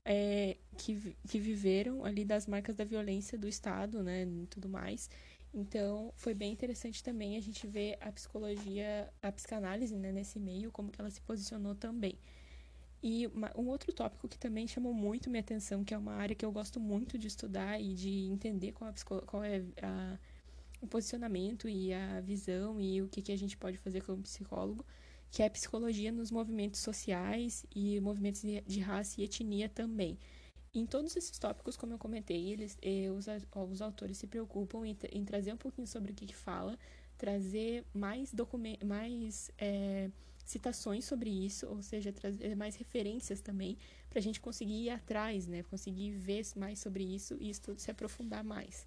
é, 0.05 0.57
que, 0.79 1.17
que 1.29 1.41
viveram 1.41 2.05
ali 2.05 2.25
das 2.25 2.47
marcas 2.47 2.77
da 2.77 2.85
violência 2.85 3.37
do 3.37 3.49
Estado, 3.49 4.01
né, 4.01 4.23
e 4.23 4.47
tudo 4.47 4.69
mais. 4.69 5.11
Então, 5.53 6.13
foi 6.15 6.35
bem 6.35 6.53
interessante 6.53 7.03
também 7.03 7.37
a 7.37 7.41
gente 7.41 7.67
ver 7.67 7.99
a 8.01 8.13
psicologia, 8.13 9.13
a 9.21 9.33
psicanálise, 9.33 9.97
né, 9.99 10.13
nesse 10.13 10.39
meio, 10.39 10.71
como 10.71 10.93
que 10.93 11.01
ela 11.01 11.11
se 11.11 11.21
posicionou 11.21 11.75
também. 11.75 12.17
E 13.03 13.27
uma, 13.29 13.51
um 13.57 13.69
outro 13.69 13.93
tópico 13.93 14.29
que 14.29 14.39
também 14.39 14.67
chamou 14.69 14.93
muito 14.93 15.31
minha 15.31 15.41
atenção, 15.41 15.83
que 15.83 15.95
é 15.95 15.99
uma 15.99 16.13
área 16.13 16.35
que 16.35 16.45
eu 16.45 16.53
gosto 16.53 16.79
muito 16.79 17.19
de 17.19 17.29
estudar 17.29 17.81
e 17.81 17.95
de 17.95 18.27
entender 18.27 18.73
qual, 18.73 18.91
a, 18.91 19.23
qual 19.23 19.43
é 19.43 19.63
a, 19.83 20.19
o 20.81 20.87
posicionamento 20.87 21.69
e 21.69 21.95
a 21.95 22.21
visão 22.21 22.81
e 22.81 23.01
o 23.01 23.09
que, 23.09 23.23
que 23.23 23.33
a 23.33 23.39
gente 23.39 23.57
pode 23.57 23.79
fazer 23.79 24.03
como 24.03 24.23
psicólogo, 24.23 24.85
que 25.31 25.43
é 25.43 25.47
a 25.47 25.51
psicologia 25.51 26.13
nos 26.13 26.31
movimentos 26.31 26.81
sociais 26.81 27.65
e 27.75 27.99
movimentos 28.01 28.43
de 28.43 28.81
raça 28.81 29.21
e 29.21 29.25
etnia 29.25 29.69
também. 29.69 30.19
Em 30.73 30.87
todos 30.87 31.17
esses 31.17 31.37
tópicos, 31.39 31.77
como 31.77 31.95
eu 31.95 31.99
comentei, 31.99 32.53
eles, 32.53 32.79
eh, 32.81 33.11
os, 33.11 33.27
os 33.71 33.83
autores 33.83 34.19
se 34.19 34.27
preocupam 34.27 34.87
em, 34.87 34.97
em, 35.11 35.25
trazer 35.25 35.53
um 35.53 35.57
pouquinho 35.57 35.87
sobre 35.87 36.13
o 36.13 36.15
que, 36.15 36.27
que 36.27 36.37
fala, 36.37 36.79
trazer 37.19 37.85
mais, 37.93 38.33
mais 38.85 39.51
é, 39.59 40.09
citações 40.51 41.05
sobre 41.05 41.31
isso, 41.31 41.67
ou 41.69 41.83
seja, 41.83 42.13
trazer 42.13 42.55
mais 42.55 42.77
referências 42.77 43.41
também, 43.41 43.79
para 44.09 44.19
a 44.19 44.23
gente 44.23 44.41
conseguir 44.41 44.85
ir 44.85 44.91
atrás, 44.91 45.47
né? 45.47 45.63
conseguir 45.63 46.13
ver 46.13 46.43
mais 46.57 46.79
sobre 46.79 47.05
isso 47.05 47.37
e 47.41 47.51
isso 47.51 47.75
se 47.79 47.91
aprofundar 47.91 48.45
mais. 48.45 48.87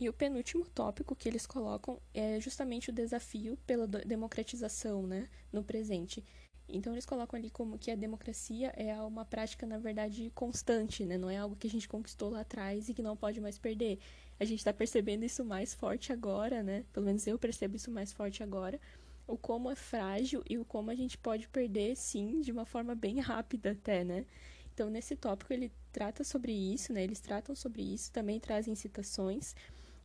E 0.00 0.08
o 0.08 0.12
penúltimo 0.12 0.66
tópico 0.66 1.14
que 1.14 1.28
eles 1.28 1.46
colocam 1.46 2.00
é 2.12 2.40
justamente 2.40 2.90
o 2.90 2.92
desafio 2.92 3.56
pela 3.64 3.86
democratização 3.86 5.06
né, 5.06 5.28
no 5.52 5.62
presente. 5.62 6.24
Então 6.68 6.92
eles 6.92 7.06
colocam 7.06 7.38
ali 7.38 7.50
como 7.50 7.78
que 7.78 7.90
a 7.90 7.94
democracia 7.94 8.72
é 8.76 9.00
uma 9.02 9.24
prática, 9.24 9.66
na 9.66 9.78
verdade, 9.78 10.32
constante, 10.34 11.04
né? 11.04 11.18
Não 11.18 11.28
é 11.28 11.36
algo 11.36 11.54
que 11.54 11.66
a 11.66 11.70
gente 11.70 11.86
conquistou 11.86 12.30
lá 12.30 12.40
atrás 12.40 12.88
e 12.88 12.94
que 12.94 13.02
não 13.02 13.16
pode 13.16 13.40
mais 13.40 13.58
perder. 13.58 13.98
A 14.40 14.44
gente 14.44 14.58
está 14.58 14.72
percebendo 14.72 15.24
isso 15.24 15.44
mais 15.44 15.74
forte 15.74 16.12
agora, 16.12 16.62
né? 16.62 16.84
Pelo 16.92 17.06
menos 17.06 17.26
eu 17.26 17.38
percebo 17.38 17.76
isso 17.76 17.90
mais 17.90 18.12
forte 18.12 18.42
agora. 18.42 18.80
O 19.26 19.36
como 19.36 19.70
é 19.70 19.74
frágil 19.74 20.42
e 20.48 20.58
o 20.58 20.64
como 20.64 20.90
a 20.90 20.94
gente 20.94 21.16
pode 21.16 21.48
perder, 21.48 21.96
sim, 21.96 22.40
de 22.40 22.52
uma 22.52 22.64
forma 22.64 22.94
bem 22.94 23.20
rápida 23.20 23.72
até, 23.72 24.04
né? 24.04 24.26
Então, 24.72 24.90
nesse 24.90 25.16
tópico, 25.16 25.52
ele 25.52 25.72
trata 25.92 26.24
sobre 26.24 26.52
isso, 26.52 26.92
né? 26.92 27.04
Eles 27.04 27.20
tratam 27.20 27.54
sobre 27.54 27.82
isso, 27.82 28.12
também 28.12 28.40
trazem 28.40 28.74
citações 28.74 29.54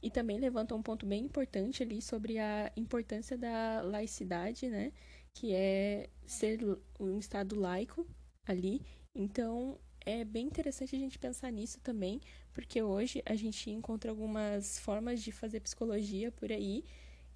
e 0.02 0.10
também 0.10 0.38
levantam 0.40 0.78
um 0.78 0.84
ponto 0.84 1.06
bem 1.06 1.26
importante 1.26 1.84
ali 1.84 2.02
sobre 2.02 2.40
a 2.40 2.72
importância 2.78 3.38
da 3.38 3.82
laicidade, 3.82 4.70
né? 4.70 4.92
que 5.34 5.54
é 5.54 6.10
ser 6.26 6.60
um 7.00 7.18
Estado 7.18 7.58
laico 7.60 8.06
ali. 8.46 8.82
Então, 9.16 9.80
é 10.06 10.24
bem 10.24 10.48
interessante 10.48 10.96
a 10.96 11.00
gente 11.00 11.20
pensar 11.20 11.52
nisso 11.52 11.80
também, 11.82 12.20
porque 12.54 12.82
hoje 12.82 13.22
a 13.26 13.36
gente 13.36 13.70
encontra 13.70 14.12
algumas 14.12 14.80
formas 14.80 15.22
de 15.22 15.32
fazer 15.32 15.60
psicologia 15.62 16.32
por 16.32 16.52
aí 16.52 16.84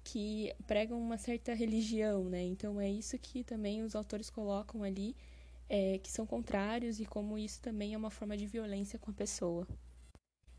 que 0.04 0.54
pregam 0.66 1.00
uma 1.00 1.16
certa 1.16 1.54
religião, 1.54 2.28
né? 2.28 2.42
Então, 2.42 2.80
é 2.80 2.90
isso 2.90 3.18
que 3.18 3.42
também 3.42 3.82
os 3.82 3.96
autores 3.96 4.28
colocam 4.28 4.82
ali, 4.82 5.16
é, 5.68 5.98
que 5.98 6.10
são 6.12 6.26
contrários 6.26 7.00
e 7.00 7.06
como 7.06 7.38
isso 7.38 7.60
também 7.62 7.94
é 7.94 7.96
uma 7.96 8.10
forma 8.10 8.36
de 8.36 8.46
violência 8.46 8.98
com 8.98 9.10
a 9.10 9.14
pessoa. 9.14 9.66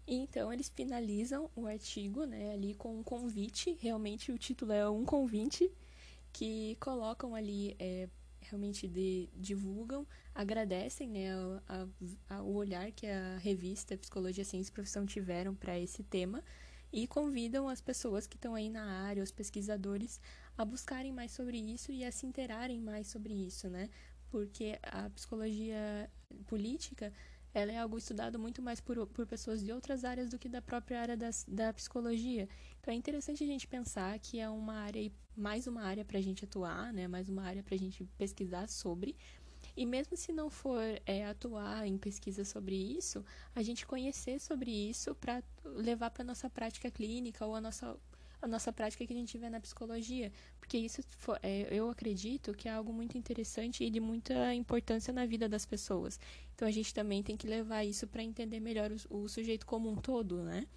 E 0.08 0.16
então 0.16 0.54
eles 0.54 0.70
finalizam 0.70 1.50
o 1.56 1.66
artigo, 1.66 2.26
né, 2.26 2.54
ali 2.54 2.76
com 2.76 3.00
um 3.00 3.04
convite, 3.04 3.78
realmente 3.82 4.32
o 4.32 4.38
título 4.38 4.72
é 4.72 4.88
um 4.88 5.04
convite 5.04 5.72
que 6.32 6.76
colocam 6.80 7.34
ali, 7.34 7.76
é, 7.80 8.08
realmente 8.42 8.88
de, 8.88 9.30
divulgam, 9.36 10.06
agradecem 10.34 11.10
né, 11.10 11.34
a, 11.68 11.88
a, 12.30 12.44
o 12.44 12.54
olhar 12.54 12.92
que 12.92 13.08
a 13.08 13.38
revista 13.38 13.98
Psicologia, 13.98 14.46
Ciência 14.46 14.70
e 14.70 14.74
Profissão 14.74 15.06
tiveram 15.08 15.56
para 15.56 15.80
esse 15.80 16.04
tema 16.04 16.44
e 16.96 17.06
convidam 17.06 17.68
as 17.68 17.82
pessoas 17.82 18.26
que 18.26 18.38
estão 18.38 18.56
aí 18.56 18.70
na 18.70 18.86
área, 19.02 19.22
os 19.22 19.30
pesquisadores, 19.30 20.18
a 20.58 20.64
buscarem 20.64 21.12
mais 21.12 21.32
sobre 21.32 21.58
isso 21.58 21.92
e 21.92 22.06
a 22.06 22.12
se 22.12 22.26
interarem 22.26 22.80
mais 22.80 23.08
sobre 23.08 23.34
isso, 23.34 23.70
né? 23.70 23.90
Porque 24.30 24.80
a 24.82 25.10
psicologia 25.10 26.10
política 26.48 27.12
ela 27.54 27.70
é 27.74 27.78
algo 27.78 27.98
estudado 27.98 28.40
muito 28.40 28.62
mais 28.62 28.80
por, 28.80 29.06
por 29.08 29.28
pessoas 29.28 29.62
de 29.62 29.74
outras 29.74 30.06
áreas 30.06 30.30
do 30.30 30.40
que 30.40 30.48
da 30.48 30.62
própria 30.62 31.02
área 31.02 31.18
das, 31.18 31.46
da 31.46 31.74
psicologia. 31.74 32.48
Então 32.80 32.94
é 32.94 32.98
interessante 32.98 33.44
a 33.44 33.48
gente 33.48 33.68
pensar 33.68 34.18
que 34.20 34.40
é 34.40 34.50
uma 34.50 34.76
área, 34.76 35.12
mais 35.36 35.68
uma 35.68 35.82
área 35.82 36.06
para 36.06 36.18
a 36.18 36.22
gente 36.22 36.46
atuar, 36.46 36.94
né? 36.94 37.10
mais 37.10 37.28
uma 37.28 37.44
área 37.44 37.62
para 37.62 37.76
a 37.76 37.78
gente 37.78 38.06
pesquisar 38.18 38.70
sobre. 38.70 39.18
E 39.76 39.86
mesmo 39.86 40.16
se 40.16 40.32
não 40.32 40.50
for 40.50 40.82
é, 41.06 41.26
atuar 41.26 41.86
em 41.86 41.98
pesquisa 41.98 42.46
sobre 42.46 42.76
isso, 42.76 43.26
a 43.54 43.62
gente 43.62 43.86
conhecer 43.86 44.40
sobre 44.40 44.72
isso 44.72 45.14
para 45.16 45.44
levar 45.64 46.12
para 46.12 46.24
nossa 46.24 46.50
prática 46.50 46.90
clínica 46.90 47.46
ou 47.46 47.56
a 47.56 47.62
nossa 47.62 47.98
a 48.42 48.48
nossa 48.48 48.72
prática 48.72 49.06
que 49.06 49.14
a 49.14 49.16
gente 49.16 49.38
vê 49.38 49.50
na 49.50 49.60
psicologia, 49.60 50.32
porque 50.60 50.78
isso 50.78 51.02
é, 51.42 51.68
eu 51.72 51.90
acredito 51.90 52.54
que 52.54 52.70
é 52.70 52.72
algo 52.72 52.94
muito 52.94 53.18
interessante 53.18 53.84
e 53.84 53.90
de 53.90 54.00
muita 54.00 54.54
importância 54.54 55.12
na 55.12 55.26
vida 55.26 55.50
das 55.50 55.66
pessoas. 55.66 56.20
Então 56.54 56.68
a 56.68 56.72
gente 56.72 56.94
também 56.94 57.24
tem 57.24 57.36
que 57.36 57.48
levar 57.48 57.84
isso 57.84 58.06
para 58.06 58.22
entender 58.22 58.60
melhor 58.60 58.92
o, 59.10 59.24
o, 59.24 59.30
sujeito 59.30 59.66
como 59.66 59.90
um 59.90 59.96
todo, 59.96 60.44
né? 60.44 60.68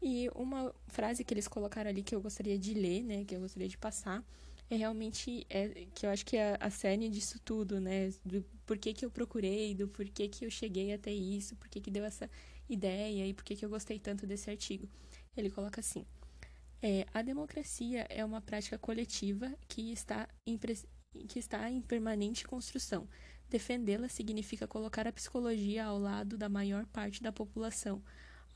E 0.00 0.30
uma 0.34 0.74
frase 0.88 1.22
que 1.22 1.34
eles 1.34 1.46
colocaram 1.46 1.90
ali 1.90 2.02
que 2.02 2.14
eu 2.14 2.20
gostaria 2.20 2.58
de 2.58 2.74
ler, 2.74 3.02
né, 3.02 3.24
que 3.24 3.34
eu 3.34 3.40
gostaria 3.40 3.68
de 3.68 3.78
passar, 3.78 4.22
é 4.68 4.76
realmente 4.76 5.46
é, 5.48 5.86
que 5.94 6.06
eu 6.06 6.10
acho 6.10 6.24
que 6.26 6.36
é 6.36 6.56
a 6.58 6.70
cerne 6.70 7.08
disso 7.08 7.38
tudo, 7.44 7.80
né? 7.80 8.10
Do 8.24 8.42
porquê 8.64 8.92
que 8.92 9.04
eu 9.04 9.10
procurei, 9.10 9.74
do 9.74 9.86
porquê 9.88 10.28
que 10.28 10.44
eu 10.44 10.50
cheguei 10.50 10.92
até 10.92 11.12
isso, 11.12 11.54
porquê 11.56 11.80
que 11.80 11.90
deu 11.90 12.04
essa 12.04 12.28
ideia 12.68 13.26
e 13.26 13.32
porquê 13.32 13.54
que 13.54 13.64
eu 13.64 13.70
gostei 13.70 13.98
tanto 13.98 14.26
desse 14.26 14.50
artigo. 14.50 14.88
Ele 15.36 15.50
coloca 15.50 15.80
assim: 15.80 16.04
é, 16.82 17.06
a 17.14 17.22
democracia 17.22 18.06
é 18.08 18.24
uma 18.24 18.40
prática 18.40 18.78
coletiva 18.78 19.52
que 19.68 19.92
está 19.92 20.28
em, 20.46 20.58
que 21.28 21.38
está 21.38 21.70
em 21.70 21.80
permanente 21.80 22.46
construção. 22.46 23.08
Defendê-la 23.48 24.08
significa 24.08 24.66
colocar 24.66 25.06
a 25.06 25.12
psicologia 25.12 25.84
ao 25.84 25.98
lado 25.98 26.36
da 26.36 26.48
maior 26.48 26.84
parte 26.86 27.22
da 27.22 27.30
população, 27.30 28.02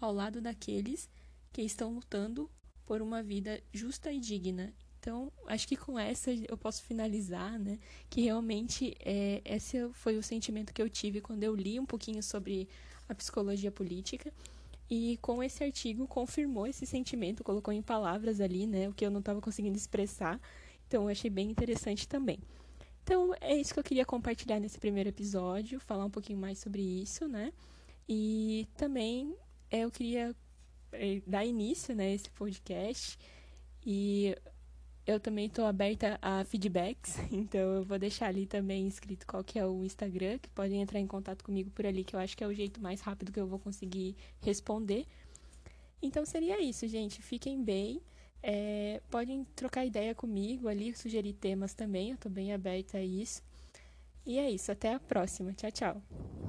ao 0.01 0.13
lado 0.13 0.41
daqueles 0.41 1.09
que 1.53 1.63
estão 1.63 1.95
lutando 1.95 2.51
por 2.85 3.01
uma 3.01 3.23
vida 3.23 3.63
justa 3.73 4.13
e 4.13 4.19
digna. 4.19 4.75
Então, 5.01 5.33
acho 5.47 5.67
que 5.67 5.77
com 5.77 5.99
essa 5.99 6.31
eu 6.31 6.59
posso 6.59 6.83
finalizar, 6.83 7.59
né? 7.59 7.79
Que 8.11 8.21
realmente 8.21 8.95
é, 9.01 9.41
esse 9.47 9.89
foi 9.95 10.19
o 10.19 10.23
sentimento 10.23 10.75
que 10.75 10.83
eu 10.83 10.91
tive 10.91 11.23
quando 11.23 11.43
eu 11.43 11.55
li 11.57 11.81
um 11.81 11.87
pouquinho 11.87 12.23
sobre 12.23 12.69
a 13.09 13.15
psicologia 13.15 13.73
política. 13.73 14.31
E 14.91 15.19
com 15.23 15.43
esse 15.43 15.65
artigo 15.65 16.07
confirmou 16.07 16.67
esse 16.67 16.85
sentimento, 16.85 17.43
colocou 17.43 17.73
em 17.73 17.81
palavras 17.81 18.41
ali, 18.41 18.67
né, 18.67 18.89
o 18.89 18.93
que 18.93 19.07
eu 19.07 19.11
não 19.11 19.21
estava 19.21 19.41
conseguindo 19.41 19.77
expressar. 19.77 20.39
Então 20.87 21.05
eu 21.05 21.09
achei 21.09 21.31
bem 21.31 21.51
interessante 21.51 22.07
também. 22.07 22.39
Então 23.03 23.35
é 23.41 23.57
isso 23.57 23.73
que 23.73 23.81
eu 23.81 23.85
queria 23.85 24.05
compartilhar 24.05 24.61
nesse 24.61 24.79
primeiro 24.79 25.09
episódio, 25.09 25.81
falar 25.81 26.05
um 26.05 26.11
pouquinho 26.11 26.39
mais 26.39 26.59
sobre 26.59 26.83
isso, 26.83 27.27
né? 27.27 27.53
E 28.07 28.69
também 28.77 29.35
é, 29.71 29.81
eu 29.81 29.91
queria 29.91 30.37
é, 30.93 31.23
dar 31.27 31.45
início, 31.47 31.95
né, 31.95 32.09
a 32.09 32.15
esse 32.15 32.31
podcast. 32.31 33.19
E 33.87 34.37
eu 35.11 35.21
também 35.21 35.47
estou 35.47 35.65
aberta 35.65 36.19
a 36.23 36.45
feedbacks, 36.45 37.19
então 37.33 37.61
eu 37.61 37.85
vou 37.85 37.99
deixar 37.99 38.27
ali 38.27 38.47
também 38.47 38.87
escrito 38.87 39.27
qual 39.27 39.43
que 39.43 39.59
é 39.59 39.67
o 39.67 39.85
Instagram, 39.85 40.39
que 40.39 40.49
podem 40.51 40.81
entrar 40.81 40.99
em 40.99 41.07
contato 41.07 41.45
comigo 41.45 41.71
por 41.71 41.87
ali, 41.87 42.05
que 42.05 42.15
eu 42.15 42.21
acho 42.21 42.37
que 42.37 42.45
é 42.45 42.47
o 42.47 42.55
jeito 42.55 42.81
mais 42.81 43.01
rápido 43.01 43.33
que 43.33 43.41
eu 43.41 43.47
vou 43.47 43.59
conseguir 43.59 44.17
responder. 44.41 45.07
Então 46.03 46.25
seria 46.25 46.61
isso, 46.63 46.87
gente. 46.89 47.21
Fiquem 47.21 47.63
bem. 47.63 48.01
É, 48.43 49.03
podem 49.11 49.45
trocar 49.55 49.85
ideia 49.85 50.15
comigo 50.15 50.67
ali, 50.67 50.95
sugerir 50.97 51.35
temas 51.35 51.75
também, 51.75 52.11
eu 52.11 52.15
estou 52.15 52.33
bem 52.33 52.55
aberta 52.55 52.97
a 52.97 53.05
isso. 53.05 53.43
E 54.25 54.39
é 54.39 54.51
isso, 54.51 54.73
até 54.73 54.95
a 54.95 55.01
próxima. 55.01 55.53
Tchau, 55.53 55.71
tchau. 55.71 56.41